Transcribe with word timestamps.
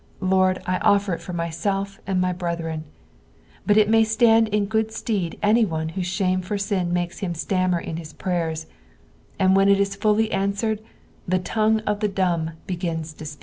Lord, 0.19 0.63
I 0.65 0.79
offer 0.79 1.13
it 1.13 1.21
for 1.21 1.31
myself 1.31 1.99
and 2.07 2.19
my 2.19 2.33
brethren. 2.33 2.85
But 3.67 3.77
it 3.77 3.87
may 3.87 4.01
atand 4.01 4.47
in 4.47 4.65
good 4.65 4.91
stead 4.91 5.35
iiny 5.43 5.63
one 5.67 5.89
whose 5.89 6.07
shame 6.07 6.41
tor 6.41 6.57
sin 6.57 6.91
makes 6.91 7.19
him 7.19 7.35
stammer 7.35 7.77
in 7.77 7.97
hia 7.97 8.07
prayers, 8.17 8.65
and 9.37 9.55
when 9.55 9.69
it 9.69 9.79
is 9.79 9.95
fully 9.95 10.31
answered, 10.31 10.81
the 11.27 11.37
tongue 11.37 11.81
of 11.81 11.99
the 11.99 12.07
dumb 12.07 12.53
begins 12.65 13.13
to 13.13 13.25
sing. 13.25 13.39